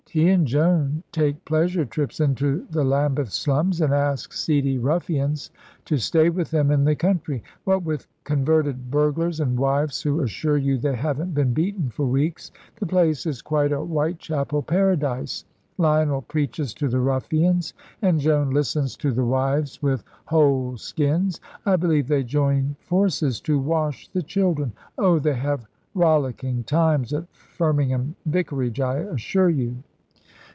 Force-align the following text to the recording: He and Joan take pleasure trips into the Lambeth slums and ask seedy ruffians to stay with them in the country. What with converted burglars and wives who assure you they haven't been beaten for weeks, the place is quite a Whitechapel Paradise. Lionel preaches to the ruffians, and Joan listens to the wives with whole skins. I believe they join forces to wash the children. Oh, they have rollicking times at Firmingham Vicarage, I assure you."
He 0.13 0.27
and 0.27 0.45
Joan 0.45 1.03
take 1.13 1.45
pleasure 1.45 1.85
trips 1.85 2.19
into 2.19 2.67
the 2.69 2.83
Lambeth 2.83 3.31
slums 3.31 3.79
and 3.79 3.93
ask 3.93 4.33
seedy 4.33 4.77
ruffians 4.77 5.51
to 5.85 5.95
stay 5.95 6.29
with 6.29 6.51
them 6.51 6.69
in 6.69 6.83
the 6.83 6.97
country. 6.97 7.41
What 7.63 7.83
with 7.83 8.09
converted 8.25 8.91
burglars 8.91 9.39
and 9.39 9.57
wives 9.57 10.01
who 10.01 10.19
assure 10.19 10.57
you 10.57 10.77
they 10.77 10.97
haven't 10.97 11.33
been 11.33 11.53
beaten 11.53 11.89
for 11.91 12.05
weeks, 12.05 12.51
the 12.77 12.85
place 12.85 13.25
is 13.25 13.41
quite 13.41 13.71
a 13.71 13.79
Whitechapel 13.79 14.63
Paradise. 14.63 15.45
Lionel 15.77 16.23
preaches 16.23 16.73
to 16.73 16.89
the 16.89 16.99
ruffians, 16.99 17.73
and 18.01 18.19
Joan 18.19 18.49
listens 18.49 18.97
to 18.97 19.13
the 19.13 19.23
wives 19.25 19.81
with 19.81 20.03
whole 20.25 20.75
skins. 20.75 21.39
I 21.65 21.77
believe 21.77 22.09
they 22.09 22.25
join 22.25 22.75
forces 22.81 23.39
to 23.41 23.57
wash 23.57 24.09
the 24.09 24.23
children. 24.23 24.73
Oh, 24.97 25.19
they 25.19 25.35
have 25.35 25.67
rollicking 25.95 26.65
times 26.65 27.13
at 27.13 27.31
Firmingham 27.31 28.15
Vicarage, 28.25 28.81
I 28.81 28.97
assure 28.97 29.47
you." 29.49 29.77